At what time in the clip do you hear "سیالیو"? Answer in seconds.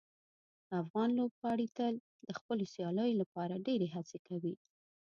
2.73-3.19